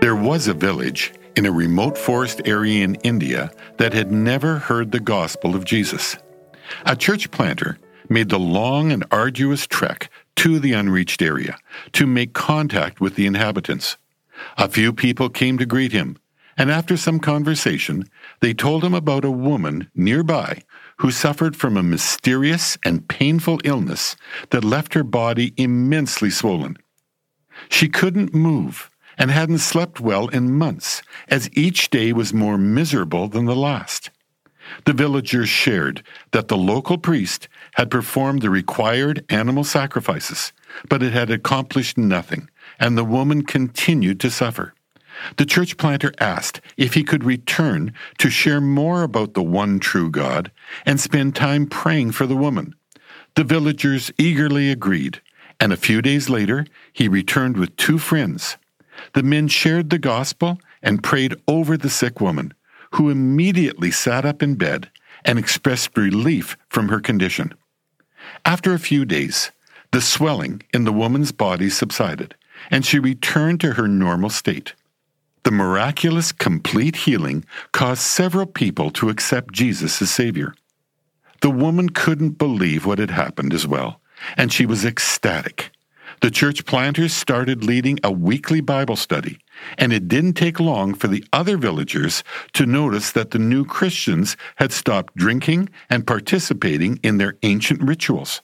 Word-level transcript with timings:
There 0.00 0.14
was 0.14 0.46
a 0.46 0.54
village 0.54 1.12
in 1.34 1.44
a 1.44 1.50
remote 1.50 1.98
forest 1.98 2.40
area 2.44 2.84
in 2.84 2.94
India 2.96 3.50
that 3.78 3.92
had 3.92 4.12
never 4.12 4.58
heard 4.58 4.92
the 4.92 5.00
gospel 5.00 5.56
of 5.56 5.64
Jesus. 5.64 6.16
A 6.86 6.94
church 6.94 7.32
planter 7.32 7.78
made 8.08 8.28
the 8.28 8.38
long 8.38 8.92
and 8.92 9.04
arduous 9.10 9.66
trek 9.66 10.08
to 10.36 10.60
the 10.60 10.72
unreached 10.72 11.20
area 11.20 11.58
to 11.94 12.06
make 12.06 12.32
contact 12.32 13.00
with 13.00 13.16
the 13.16 13.26
inhabitants. 13.26 13.96
A 14.56 14.68
few 14.68 14.92
people 14.92 15.28
came 15.28 15.58
to 15.58 15.66
greet 15.66 15.90
him, 15.90 16.16
and 16.56 16.70
after 16.70 16.96
some 16.96 17.18
conversation, 17.18 18.04
they 18.38 18.54
told 18.54 18.84
him 18.84 18.94
about 18.94 19.24
a 19.24 19.32
woman 19.32 19.90
nearby 19.96 20.62
who 20.98 21.10
suffered 21.10 21.56
from 21.56 21.76
a 21.76 21.82
mysterious 21.82 22.78
and 22.84 23.08
painful 23.08 23.60
illness 23.64 24.14
that 24.50 24.62
left 24.62 24.94
her 24.94 25.02
body 25.02 25.54
immensely 25.56 26.30
swollen. 26.30 26.76
She 27.68 27.88
couldn't 27.88 28.32
move 28.32 28.88
and 29.18 29.30
hadn't 29.30 29.58
slept 29.58 30.00
well 30.00 30.28
in 30.28 30.56
months, 30.56 31.02
as 31.28 31.50
each 31.52 31.90
day 31.90 32.12
was 32.12 32.32
more 32.32 32.56
miserable 32.56 33.28
than 33.28 33.44
the 33.44 33.56
last. 33.56 34.10
The 34.84 34.92
villagers 34.92 35.48
shared 35.48 36.02
that 36.32 36.48
the 36.48 36.56
local 36.56 36.98
priest 36.98 37.48
had 37.74 37.90
performed 37.90 38.42
the 38.42 38.50
required 38.50 39.24
animal 39.28 39.64
sacrifices, 39.64 40.52
but 40.88 41.02
it 41.02 41.12
had 41.12 41.30
accomplished 41.30 41.98
nothing, 41.98 42.48
and 42.78 42.96
the 42.96 43.04
woman 43.04 43.42
continued 43.42 44.20
to 44.20 44.30
suffer. 44.30 44.74
The 45.36 45.46
church 45.46 45.76
planter 45.78 46.12
asked 46.20 46.60
if 46.76 46.94
he 46.94 47.02
could 47.02 47.24
return 47.24 47.92
to 48.18 48.30
share 48.30 48.60
more 48.60 49.02
about 49.02 49.34
the 49.34 49.42
one 49.42 49.80
true 49.80 50.10
God 50.10 50.52
and 50.86 51.00
spend 51.00 51.34
time 51.34 51.66
praying 51.66 52.12
for 52.12 52.26
the 52.26 52.36
woman. 52.36 52.74
The 53.34 53.44
villagers 53.44 54.12
eagerly 54.18 54.70
agreed, 54.70 55.20
and 55.58 55.72
a 55.72 55.76
few 55.76 56.02
days 56.02 56.28
later 56.28 56.66
he 56.92 57.08
returned 57.08 57.56
with 57.56 57.76
two 57.76 57.98
friends. 57.98 58.56
The 59.14 59.22
men 59.22 59.48
shared 59.48 59.90
the 59.90 59.98
gospel 59.98 60.60
and 60.82 61.02
prayed 61.02 61.34
over 61.46 61.76
the 61.76 61.90
sick 61.90 62.20
woman, 62.20 62.54
who 62.92 63.10
immediately 63.10 63.90
sat 63.90 64.24
up 64.24 64.42
in 64.42 64.54
bed 64.54 64.90
and 65.24 65.38
expressed 65.38 65.96
relief 65.96 66.56
from 66.68 66.88
her 66.88 67.00
condition. 67.00 67.54
After 68.44 68.72
a 68.72 68.78
few 68.78 69.04
days, 69.04 69.50
the 69.92 70.00
swelling 70.00 70.62
in 70.72 70.84
the 70.84 70.92
woman's 70.92 71.32
body 71.32 71.70
subsided, 71.70 72.34
and 72.70 72.84
she 72.84 72.98
returned 72.98 73.60
to 73.60 73.74
her 73.74 73.88
normal 73.88 74.30
state. 74.30 74.74
The 75.44 75.50
miraculous 75.50 76.32
complete 76.32 76.96
healing 76.96 77.44
caused 77.72 78.02
several 78.02 78.46
people 78.46 78.90
to 78.92 79.08
accept 79.08 79.54
Jesus 79.54 80.02
as 80.02 80.10
Savior. 80.10 80.54
The 81.40 81.50
woman 81.50 81.90
couldn't 81.90 82.38
believe 82.38 82.84
what 82.84 82.98
had 82.98 83.10
happened 83.10 83.54
as 83.54 83.66
well, 83.66 84.00
and 84.36 84.52
she 84.52 84.66
was 84.66 84.84
ecstatic. 84.84 85.70
The 86.20 86.30
church 86.30 86.64
planters 86.64 87.12
started 87.12 87.64
leading 87.64 87.98
a 88.02 88.10
weekly 88.10 88.60
Bible 88.60 88.96
study, 88.96 89.38
and 89.76 89.92
it 89.92 90.08
didn't 90.08 90.34
take 90.34 90.58
long 90.58 90.94
for 90.94 91.06
the 91.06 91.24
other 91.32 91.56
villagers 91.56 92.24
to 92.54 92.66
notice 92.66 93.12
that 93.12 93.30
the 93.30 93.38
new 93.38 93.64
Christians 93.64 94.36
had 94.56 94.72
stopped 94.72 95.14
drinking 95.16 95.68
and 95.88 96.06
participating 96.06 96.98
in 97.02 97.18
their 97.18 97.36
ancient 97.42 97.82
rituals. 97.82 98.40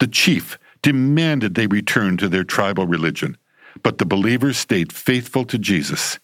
The 0.00 0.06
chief 0.06 0.58
demanded 0.80 1.54
they 1.54 1.66
return 1.66 2.16
to 2.16 2.28
their 2.28 2.44
tribal 2.44 2.86
religion, 2.86 3.36
but 3.82 3.98
the 3.98 4.06
believers 4.06 4.56
stayed 4.56 4.92
faithful 4.92 5.44
to 5.44 5.58
Jesus. 5.58 6.18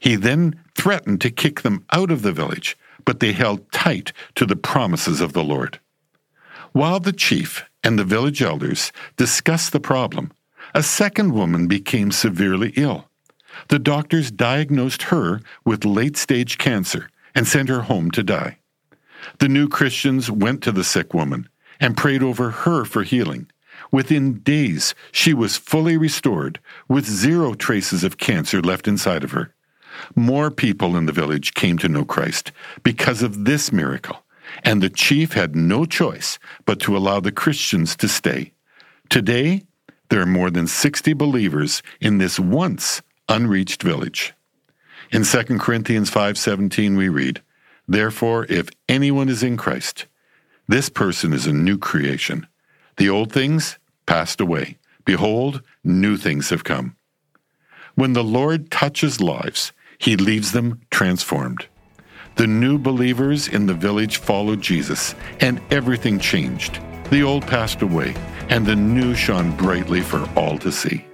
He 0.00 0.16
then 0.16 0.58
threatened 0.74 1.20
to 1.20 1.30
kick 1.30 1.60
them 1.60 1.84
out 1.92 2.10
of 2.10 2.22
the 2.22 2.32
village, 2.32 2.78
but 3.04 3.20
they 3.20 3.32
held 3.32 3.70
tight 3.72 4.12
to 4.36 4.46
the 4.46 4.56
promises 4.56 5.20
of 5.20 5.32
the 5.32 5.44
Lord. 5.44 5.80
While 6.72 7.00
the 7.00 7.12
chief 7.12 7.64
and 7.82 7.98
the 7.98 8.04
village 8.04 8.42
elders 8.42 8.92
discussed 9.16 9.72
the 9.72 9.80
problem, 9.80 10.32
a 10.74 10.82
second 10.82 11.32
woman 11.32 11.66
became 11.66 12.12
severely 12.12 12.72
ill. 12.76 13.08
The 13.68 13.78
doctors 13.78 14.30
diagnosed 14.30 15.04
her 15.04 15.40
with 15.64 15.84
late 15.84 16.16
stage 16.16 16.58
cancer 16.58 17.10
and 17.34 17.46
sent 17.46 17.68
her 17.68 17.82
home 17.82 18.10
to 18.12 18.22
die. 18.22 18.58
The 19.38 19.48
new 19.48 19.68
Christians 19.68 20.30
went 20.30 20.62
to 20.62 20.72
the 20.72 20.84
sick 20.84 21.12
woman 21.12 21.48
and 21.78 21.96
prayed 21.96 22.22
over 22.22 22.50
her 22.50 22.84
for 22.84 23.02
healing. 23.02 23.50
Within 23.90 24.40
days, 24.40 24.94
she 25.10 25.34
was 25.34 25.56
fully 25.56 25.96
restored 25.96 26.60
with 26.88 27.06
zero 27.06 27.54
traces 27.54 28.04
of 28.04 28.18
cancer 28.18 28.60
left 28.60 28.86
inside 28.86 29.24
of 29.24 29.32
her. 29.32 29.54
More 30.14 30.50
people 30.50 30.96
in 30.96 31.06
the 31.06 31.12
village 31.12 31.54
came 31.54 31.76
to 31.78 31.88
know 31.88 32.04
Christ 32.04 32.52
because 32.82 33.22
of 33.22 33.44
this 33.44 33.72
miracle 33.72 34.22
and 34.62 34.82
the 34.82 34.90
chief 34.90 35.32
had 35.32 35.56
no 35.56 35.84
choice 35.84 36.38
but 36.64 36.80
to 36.80 36.96
allow 36.96 37.20
the 37.20 37.32
Christians 37.32 37.96
to 37.96 38.08
stay. 38.08 38.52
Today, 39.08 39.62
there 40.08 40.20
are 40.20 40.26
more 40.26 40.50
than 40.50 40.66
60 40.66 41.12
believers 41.14 41.82
in 42.00 42.18
this 42.18 42.38
once 42.38 43.02
unreached 43.28 43.82
village. 43.82 44.34
In 45.12 45.24
2 45.24 45.58
Corinthians 45.58 46.10
5:17 46.10 46.96
we 46.96 47.08
read, 47.08 47.42
"Therefore 47.88 48.46
if 48.48 48.68
anyone 48.88 49.28
is 49.28 49.42
in 49.42 49.56
Christ, 49.56 50.06
this 50.68 50.88
person 50.88 51.32
is 51.32 51.46
a 51.46 51.52
new 51.52 51.78
creation. 51.78 52.46
The 52.96 53.08
old 53.08 53.32
things 53.32 53.78
passed 54.06 54.40
away; 54.40 54.78
behold, 55.04 55.62
new 55.82 56.16
things 56.16 56.50
have 56.50 56.64
come." 56.64 56.96
When 57.94 58.12
the 58.12 58.24
Lord 58.24 58.70
touches 58.70 59.20
lives, 59.20 59.72
he 59.98 60.16
leaves 60.16 60.52
them 60.52 60.80
transformed. 60.90 61.66
The 62.36 62.46
new 62.46 62.78
believers 62.78 63.48
in 63.48 63.66
the 63.66 63.74
village 63.74 64.16
followed 64.16 64.60
Jesus, 64.60 65.14
and 65.40 65.60
everything 65.70 66.18
changed. 66.18 66.80
The 67.10 67.22
old 67.22 67.46
passed 67.46 67.82
away, 67.82 68.14
and 68.48 68.64
the 68.64 68.76
new 68.76 69.14
shone 69.14 69.54
brightly 69.56 70.00
for 70.00 70.28
all 70.36 70.58
to 70.58 70.72
see. 70.72 71.09